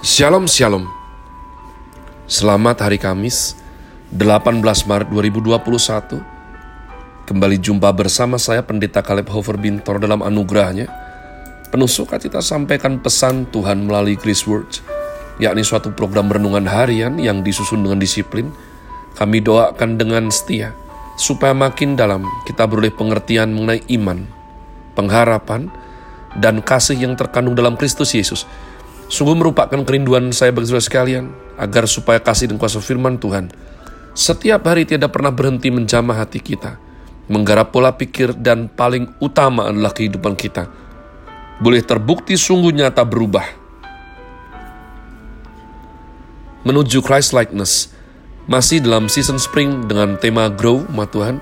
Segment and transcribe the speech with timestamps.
[0.00, 0.88] Shalom Shalom.
[2.24, 3.52] Selamat hari Kamis
[4.16, 6.24] 18 Maret 2021
[7.28, 10.88] Kembali jumpa bersama saya Pendeta Kaleb Hofer Bintor dalam anugerahnya.
[11.68, 14.80] Penuh sukacita sampaikan pesan Tuhan melalui Chris Words
[15.36, 18.48] yakni suatu program renungan harian yang disusun dengan disiplin.
[19.20, 20.72] Kami doakan dengan setia
[21.20, 24.24] supaya makin dalam kita beroleh pengertian mengenai iman,
[24.96, 25.68] pengharapan,
[26.40, 28.48] dan kasih yang terkandung dalam Kristus Yesus
[29.10, 33.50] Sungguh merupakan kerinduan saya bagi saudara sekalian, agar supaya kasih dan kuasa firman Tuhan
[34.10, 36.82] setiap hari tidak pernah berhenti menjamah hati kita,
[37.30, 40.66] menggarap pola pikir dan paling utama adalah kehidupan kita.
[41.62, 43.46] Boleh terbukti sungguh nyata berubah.
[46.66, 47.94] Menuju Christ likeness,
[48.50, 51.38] masih dalam season spring dengan tema Grow, ma Tuhan.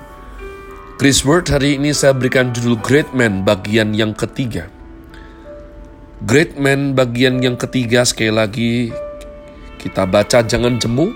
[1.01, 4.67] Chris Word hari ini saya berikan judul Great Man bagian yang ketiga.
[6.19, 8.91] Great Man bagian yang ketiga sekali lagi
[9.79, 11.15] kita baca jangan jemu.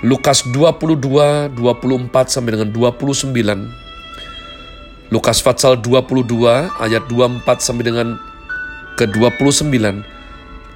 [0.00, 5.12] Lukas 22, 24 sampai dengan 29.
[5.12, 8.16] Lukas pasal 22 ayat 24 sampai dengan
[8.96, 9.68] ke 29.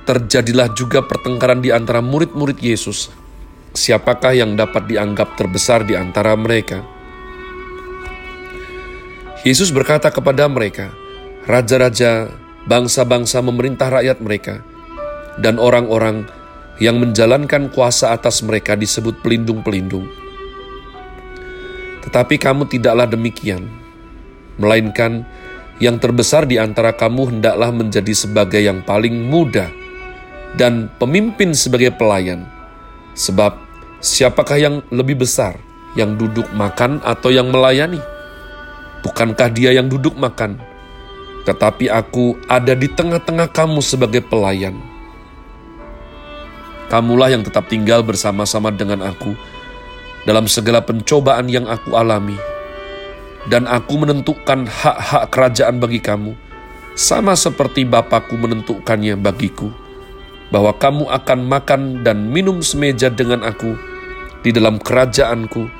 [0.05, 3.09] Terjadilah juga pertengkaran di antara murid-murid Yesus.
[3.73, 6.85] Siapakah yang dapat dianggap terbesar di antara mereka?
[9.41, 10.93] Yesus berkata kepada mereka,
[11.47, 12.27] Raja-raja
[12.67, 14.63] bangsa-bangsa memerintah rakyat mereka,
[15.39, 16.27] dan orang-orang
[16.83, 20.07] yang menjalankan kuasa atas mereka disebut pelindung-pelindung.
[22.05, 23.67] Tetapi kamu tidaklah demikian,
[24.61, 25.27] melainkan
[25.83, 29.69] yang terbesar di antara kamu hendaklah menjadi sebagai yang paling muda
[30.57, 32.49] dan pemimpin sebagai pelayan.
[33.17, 33.57] Sebab
[34.01, 35.57] siapakah yang lebih besar,
[35.97, 38.01] yang duduk makan atau yang melayani?
[39.01, 40.61] Bukankah dia yang duduk makan,
[41.47, 44.75] tetapi aku ada di tengah-tengah kamu sebagai pelayan.
[46.91, 49.39] Kamulah yang tetap tinggal bersama-sama dengan aku
[50.27, 52.35] dalam segala pencobaan yang aku alami,
[53.47, 56.35] dan aku menentukan hak-hak kerajaan bagi kamu,
[56.99, 59.71] sama seperti Bapakku menentukannya bagiku,
[60.51, 63.79] bahwa kamu akan makan dan minum semeja dengan aku
[64.43, 65.71] di dalam kerajaanku,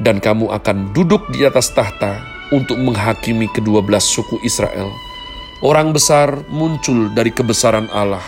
[0.00, 4.92] dan kamu akan duduk di atas tahta untuk menghakimi kedua belas suku Israel.
[5.64, 8.22] Orang besar muncul dari kebesaran Allah.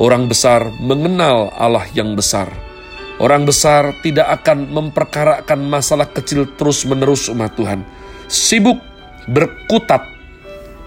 [0.00, 2.48] Orang besar mengenal Allah yang besar.
[3.20, 7.84] Orang besar tidak akan memperkarakan masalah kecil terus-menerus umat Tuhan.
[8.30, 8.80] Sibuk
[9.28, 10.08] berkutat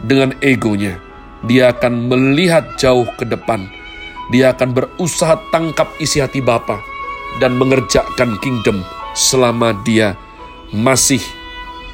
[0.02, 0.98] dengan egonya.
[1.46, 3.70] Dia akan melihat jauh ke depan.
[4.32, 6.80] Dia akan berusaha tangkap isi hati Bapa
[7.38, 8.82] dan mengerjakan kingdom
[9.14, 10.18] selama dia
[10.74, 11.22] masih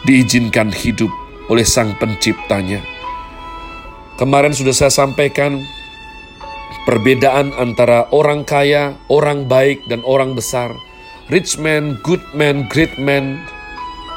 [0.07, 1.09] diizinkan hidup
[1.49, 2.79] oleh Sang Penciptanya.
[4.19, 5.63] Kemarin sudah saya sampaikan
[6.83, 10.71] perbedaan antara orang kaya, orang baik, dan orang besar.
[11.31, 13.39] Rich man, good man, great man.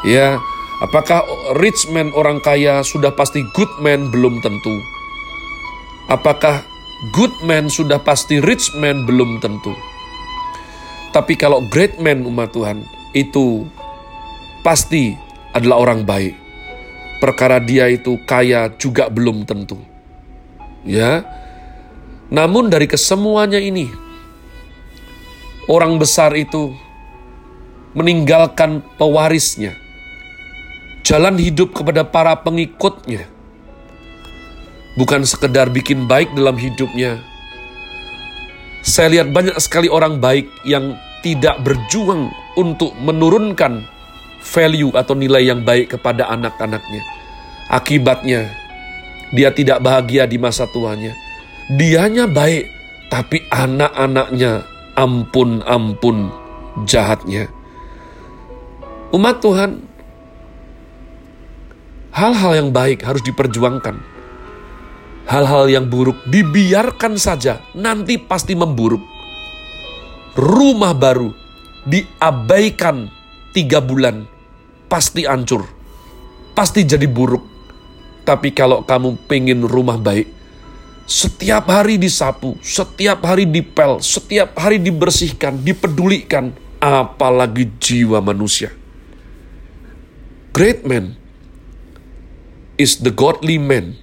[0.03, 0.43] Ya,
[0.83, 1.23] apakah
[1.61, 4.11] rich man orang kaya sudah pasti good man?
[4.11, 4.75] Belum tentu.
[6.11, 6.67] Apakah
[7.15, 9.07] good man sudah pasti rich man?
[9.07, 9.77] Belum tentu.
[11.13, 12.83] Tapi kalau great man umat Tuhan,
[13.13, 13.69] itu
[14.65, 15.15] pasti
[15.53, 16.35] adalah orang baik.
[17.21, 19.79] Perkara dia itu kaya juga belum tentu.
[20.83, 21.23] Ya.
[22.33, 23.87] Namun dari kesemuanya ini
[25.71, 26.75] orang besar itu
[27.93, 29.77] meninggalkan pewarisnya.
[31.05, 33.29] Jalan hidup kepada para pengikutnya.
[34.97, 37.21] Bukan sekedar bikin baik dalam hidupnya.
[38.83, 43.87] Saya lihat banyak sekali orang baik yang tidak berjuang untuk menurunkan
[44.43, 47.03] value atau nilai yang baik kepada anak-anaknya.
[47.71, 48.51] Akibatnya,
[49.33, 51.15] dia tidak bahagia di masa tuanya.
[51.73, 52.69] Dianya baik,
[53.09, 54.67] tapi anak-anaknya
[54.99, 56.29] ampun-ampun
[56.85, 57.49] jahatnya.
[59.13, 59.81] Umat Tuhan,
[62.13, 63.97] hal-hal yang baik harus diperjuangkan.
[65.23, 69.01] Hal-hal yang buruk dibiarkan saja, nanti pasti memburuk.
[70.37, 71.31] Rumah baru
[71.85, 73.09] diabaikan
[73.53, 74.25] tiga bulan,
[74.93, 75.65] pasti hancur,
[76.53, 77.41] pasti jadi buruk.
[78.29, 80.29] Tapi kalau kamu pengen rumah baik,
[81.09, 88.69] setiap hari disapu, setiap hari dipel, setiap hari dibersihkan, dipedulikan, apalagi jiwa manusia.
[90.53, 91.17] Great man
[92.77, 93.97] is the godly man.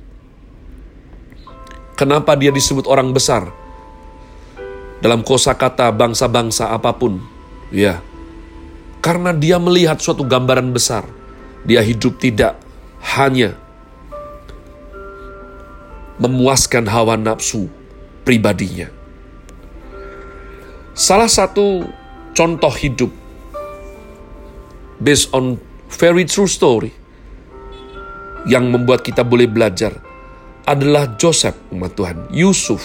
[1.94, 3.54] Kenapa dia disebut orang besar?
[5.00, 7.24] Dalam kosakata bangsa-bangsa apa pun,
[7.72, 8.04] ya,
[9.00, 11.08] karena dia melihat suatu gambaran besar.
[11.68, 12.56] Dia hidup tidak
[13.20, 13.56] hanya
[16.20, 17.72] memuaskan hawa nafsu
[18.28, 18.92] pribadinya,
[21.00, 21.88] Salah satu
[22.36, 23.08] contoh hidup
[25.00, 25.56] based on
[25.88, 26.92] very true story
[28.44, 29.96] yang membuat kita boleh belajar
[30.68, 32.84] adalah Joseph umat Tuhan, Yusuf.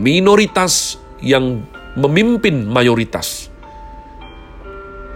[0.00, 1.60] Minoritas yang
[1.92, 3.52] memimpin mayoritas.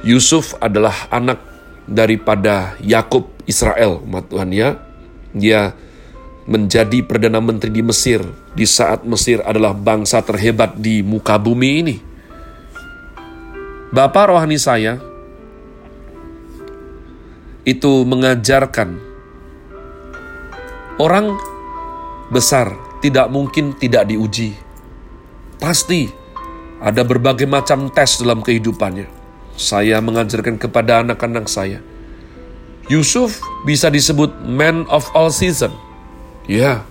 [0.01, 1.41] Yusuf adalah anak
[1.85, 4.79] daripada Yakub Israel umat Tuhan ya.
[5.37, 5.77] Dia
[6.49, 8.25] menjadi Perdana Menteri di Mesir
[8.57, 11.97] di saat Mesir adalah bangsa terhebat di muka bumi ini.
[13.91, 15.03] Bapak rohani saya
[17.67, 18.97] itu mengajarkan
[20.99, 21.37] orang
[22.33, 22.73] besar
[23.05, 24.57] tidak mungkin tidak diuji.
[25.61, 26.09] Pasti
[26.81, 29.20] ada berbagai macam tes dalam kehidupannya.
[29.61, 31.85] Saya mengajarkan kepada anak-anak saya.
[32.89, 35.71] Yusuf bisa disebut man of all season
[36.51, 36.83] Ya.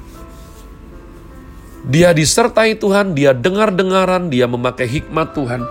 [1.83, 5.68] Dia disertai Tuhan, dia dengar-dengaran, dia memakai hikmat Tuhan.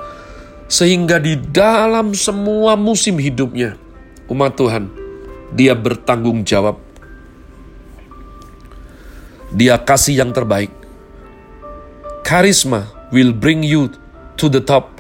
[0.69, 3.81] Sehingga di dalam semua musim hidupnya,
[4.29, 4.93] umat Tuhan,
[5.57, 6.77] dia bertanggung jawab.
[9.57, 10.69] Dia kasih yang terbaik.
[12.21, 13.89] Karisma will bring you
[14.37, 14.98] to the top,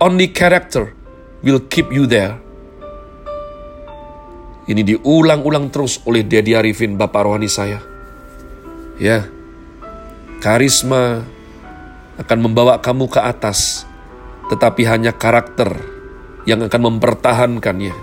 [0.00, 0.92] only character
[1.40, 2.36] will keep you there.
[4.66, 7.78] Ini diulang-ulang terus oleh Dedi Arifin, Bapak rohani saya.
[8.98, 9.30] Ya,
[10.42, 11.22] karisma
[12.18, 13.86] akan membawa kamu ke atas,
[14.50, 15.70] tetapi hanya karakter
[16.50, 17.94] yang akan mempertahankannya.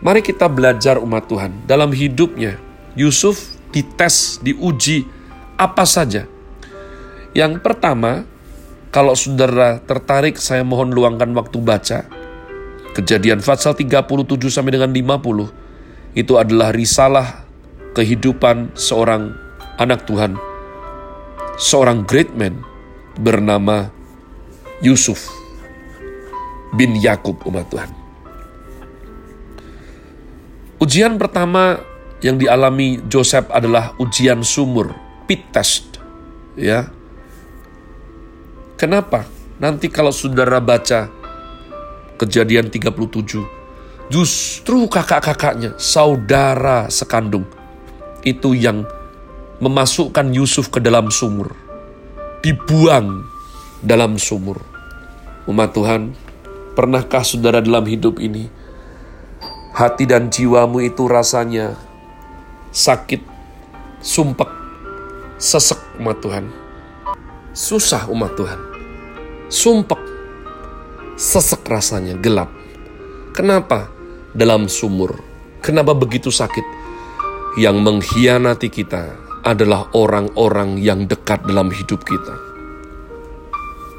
[0.00, 2.56] Mari kita belajar umat Tuhan dalam hidupnya.
[2.94, 5.10] Yusuf dites, diuji
[5.58, 6.30] apa saja.
[7.34, 8.29] Yang pertama,
[8.90, 12.10] kalau saudara tertarik, saya mohon luangkan waktu baca.
[12.90, 17.46] Kejadian Fatsal 37 sampai dengan 50 itu adalah risalah
[17.94, 19.30] kehidupan seorang
[19.78, 20.34] anak Tuhan,
[21.54, 22.66] seorang great man
[23.14, 23.94] bernama
[24.82, 25.30] Yusuf
[26.74, 27.90] bin Yakub umat Tuhan.
[30.82, 31.78] Ujian pertama
[32.26, 34.90] yang dialami Joseph adalah ujian sumur,
[35.30, 36.02] pit test.
[36.58, 36.90] Ya.
[38.80, 39.28] Kenapa?
[39.60, 41.12] Nanti kalau saudara baca
[42.16, 43.60] kejadian 37,
[44.10, 47.46] Justru kakak-kakaknya, saudara sekandung,
[48.26, 48.82] itu yang
[49.62, 51.54] memasukkan Yusuf ke dalam sumur.
[52.42, 53.22] Dibuang
[53.86, 54.58] dalam sumur.
[55.46, 56.10] Umat Tuhan,
[56.74, 58.50] pernahkah saudara dalam hidup ini,
[59.78, 61.78] hati dan jiwamu itu rasanya
[62.74, 63.22] sakit,
[64.02, 64.50] sumpek,
[65.38, 66.50] sesek umat Tuhan.
[67.54, 68.69] Susah umat Tuhan.
[69.50, 69.98] Sumpek,
[71.18, 72.48] sesek rasanya, gelap.
[73.34, 74.00] Kenapa?
[74.34, 75.18] dalam sumur.
[75.60, 76.62] Kenapa begitu sakit?
[77.58, 82.36] Yang mengkhianati kita adalah orang-orang yang dekat dalam hidup kita.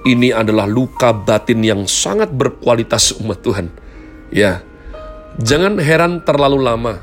[0.02, 3.70] Ini adalah luka batin yang sangat berkualitas umat Tuhan.
[4.34, 4.66] Ya,
[5.38, 6.96] jangan heran terlalu lama.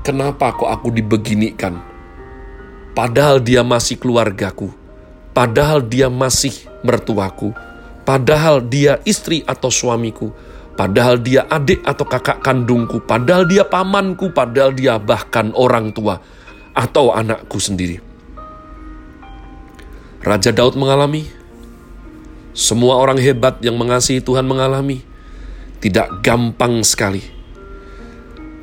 [0.00, 1.76] Kenapa kok aku dibeginikan?
[2.96, 4.72] Padahal dia masih keluargaku.
[5.36, 7.54] Padahal dia masih mertuaku.
[8.02, 10.34] Padahal dia istri atau suamiku
[10.72, 16.16] Padahal dia adik atau kakak kandungku, padahal dia pamanku, padahal dia bahkan orang tua
[16.72, 18.00] atau anakku sendiri.
[20.24, 21.28] Raja Daud mengalami,
[22.56, 25.04] semua orang hebat yang mengasihi Tuhan mengalami,
[25.84, 27.20] tidak gampang sekali.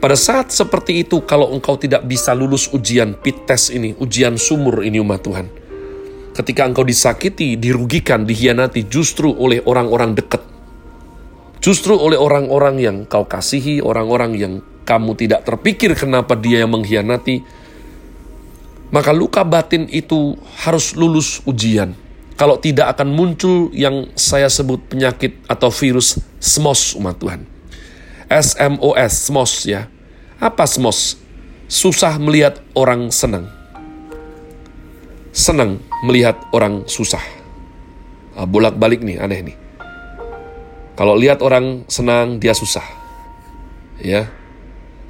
[0.01, 4.81] Pada saat seperti itu, kalau engkau tidak bisa lulus ujian pit test ini, ujian sumur
[4.81, 5.45] ini umat Tuhan,
[6.39, 10.39] ketika engkau disakiti, dirugikan, dihianati justru oleh orang-orang dekat,
[11.59, 14.53] Justru oleh orang-orang yang kau kasihi, orang-orang yang
[14.87, 17.43] kamu tidak terpikir kenapa dia yang mengkhianati,
[18.95, 21.93] maka luka batin itu harus lulus ujian.
[22.39, 27.43] Kalau tidak akan muncul yang saya sebut penyakit atau virus SMOS umat Tuhan.
[28.31, 29.91] SMOS, SMOS ya.
[30.39, 31.19] Apa SMOS?
[31.67, 33.58] Susah melihat orang senang.
[35.49, 37.25] Senang melihat orang susah.
[38.37, 39.57] Ah, bolak-balik nih, aneh nih.
[40.93, 42.85] Kalau lihat orang senang, dia susah.
[43.97, 44.29] Ya.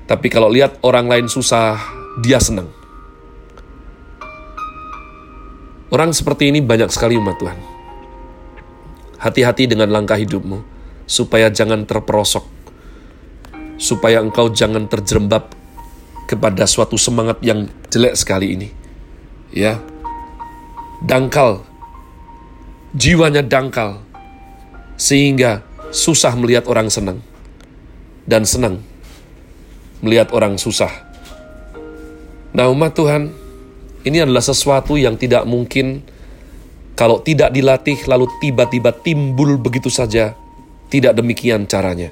[0.08, 1.76] Tapi kalau lihat orang lain susah,
[2.24, 2.72] dia senang.
[5.92, 7.60] Orang seperti ini banyak sekali umat Tuhan.
[9.20, 10.64] Hati-hati dengan langkah hidupmu,
[11.04, 12.48] supaya jangan terperosok,
[13.76, 15.52] supaya engkau jangan terjerembab
[16.32, 18.70] kepada suatu semangat yang jelek sekali ini.
[19.52, 19.84] Ya,
[21.04, 21.64] dangkal,
[22.96, 24.04] jiwanya dangkal,
[25.00, 27.20] sehingga susah melihat orang senang
[28.30, 28.84] dan senang
[30.00, 30.92] melihat orang susah.
[32.56, 33.30] Nah, umat Tuhan,
[34.08, 36.02] ini adalah sesuatu yang tidak mungkin
[37.00, 40.36] Kalau tidak dilatih lalu tiba-tiba timbul begitu saja,
[40.92, 42.12] tidak demikian caranya.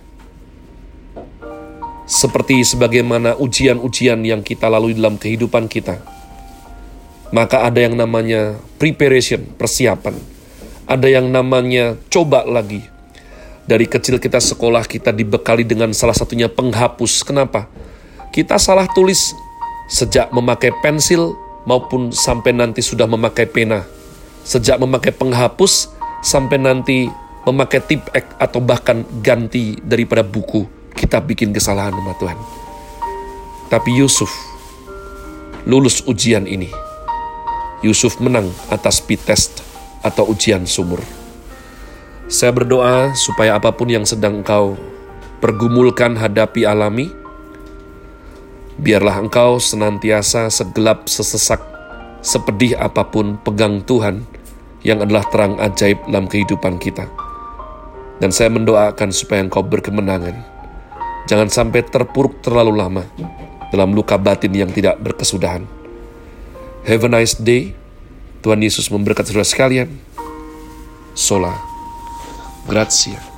[2.07, 5.99] Seperti sebagaimana ujian-ujian yang kita lalui dalam kehidupan kita,
[7.31, 10.15] maka ada yang namanya preparation, persiapan.
[10.87, 12.79] Ada yang namanya coba lagi.
[13.67, 17.27] Dari kecil kita sekolah, kita dibekali dengan salah satunya penghapus.
[17.27, 17.67] Kenapa?
[18.31, 19.35] Kita salah tulis
[19.91, 21.35] sejak memakai pensil
[21.67, 23.83] maupun sampai nanti sudah memakai pena
[24.47, 25.91] Sejak memakai penghapus
[26.23, 27.11] sampai nanti
[27.43, 30.63] memakai tip ek atau bahkan ganti daripada buku,
[30.95, 32.39] kita bikin kesalahan sama Tuhan.
[33.67, 34.31] Tapi Yusuf
[35.67, 36.86] lulus ujian ini.
[37.85, 39.61] Yusuf menang atas speed test
[40.01, 41.01] atau ujian sumur.
[42.27, 44.75] Saya berdoa supaya apa pun yang sedang engkau
[45.39, 47.07] pergumulkan hadapi alami,
[48.81, 51.61] biarlah engkau senantiasa segelap, sesesak,
[52.25, 54.25] sepedih apa pun pegang Tuhan,
[54.81, 57.05] yang adalah terang ajaib dalam kehidupan kita.
[58.17, 60.41] Dan saya mendoakan supaya engkau berkemenangan.
[61.29, 63.03] Jangan sampai terpuruk terlalu lama
[63.69, 65.76] dalam luka batin yang tidak berkesudahan.
[66.87, 67.75] Have a nice day.
[68.39, 69.91] Tuhan Yesus memberkati saudara sekalian.
[71.11, 71.51] Sola.
[72.63, 73.36] Grazie.